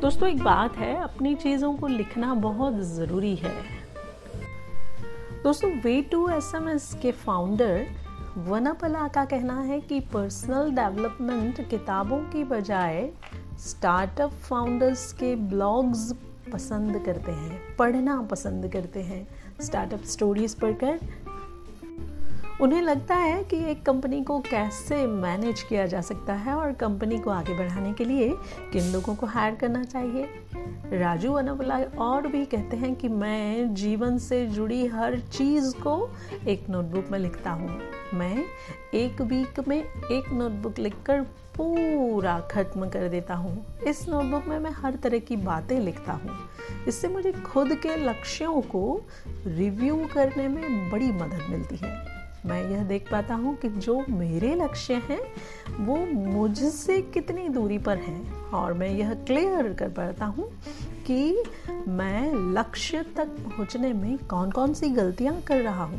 [0.00, 3.54] दोस्तों, एक बात है, अपनी चीज़ों को लिखना बहुत ज़रूरी है।
[5.42, 7.86] दोस्तों, way two S M S के फाउंडर
[8.38, 13.08] वनापला का कहना है कि पर्सनल डेवलपमेंट किताबों की बजाय
[13.60, 16.12] स्टार्टअप फाउंडर्स के ब्लॉग्स
[16.52, 19.26] पसंद करते हैं, पढ़ना पसंद करते हैं।
[19.60, 21.00] स्टार्टअप स्टोरीज पढ़कर
[22.60, 27.18] उन्हें लगता है कि एक कंपनी को कैसे मैनेज किया जा सकता है और कंपनी
[27.18, 28.34] को आगे बढ़ाने के लिए
[28.72, 30.28] किन लोगों को हायर करना चाहिए।
[30.98, 36.10] राजू अनवला और भी कहते हैं कि मैं जीवन से जुड़ी हर चीज़ को
[36.48, 37.80] एक नोटबुक में लिखता हूँ।
[38.14, 38.44] मैं
[38.94, 41.20] एक वीक में एक नोटबुक लिखकर
[41.56, 46.38] पूरा खत्म कर देता हूँ। इस नोटबुक में मैं हर तरह की बातें लिखता हूँ।
[46.88, 49.02] इससे मुझे खुद के लक्ष्यों को
[49.46, 54.54] रिव्यू करने में बड़ी मदद मिलती है। मैं यह देख पाता हूँ कि जो मेरे
[54.54, 55.20] लक्ष्य हैं,
[55.80, 60.48] वो मुझसे कितनी दूरी पर हैं। और मैं यह क्लियर कर पाता हूँ
[61.06, 61.42] कि
[61.88, 65.98] मैं लक्ष्य तक पहुँचने में कौन कौन सी गलतियाँ कर रहा हूँ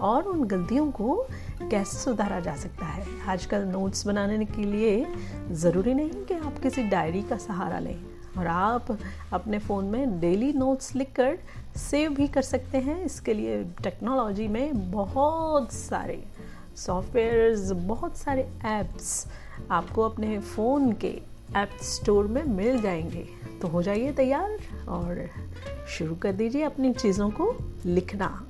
[0.00, 1.26] और उन गलतियों को
[1.62, 5.06] कैसे सुधारा जा सकता है। आजकल नोट्स बनाने के लिए
[5.52, 8.98] ज़रूरी नहीं कि आप किसी डायरी का सहारा लें। और आप
[9.32, 11.38] अपने फ़ोन में डेली नोट्स लिखकर
[11.76, 16.24] सेव भी कर सकते हैं। इसके लिए टेक्नोलॉजी में बहुत सारे
[16.76, 19.26] सॉफ्टवेयर्स बहुत सारे ऐप्स
[19.70, 21.22] आपको अपने फ़ोन के
[21.56, 23.28] ऐप स्टोर में मिल जाएँगे।
[23.62, 25.28] तो हो जाइए तैयार और
[25.88, 27.56] शुरू कर दीजिए अपनी चीज़ों को
[27.86, 28.49] लिखना।